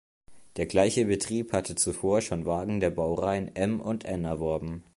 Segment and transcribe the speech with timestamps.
[0.57, 4.83] Der gleiche Betrieb hatte zuvor schon Wagen der Baureihen "M" und "N" erworben.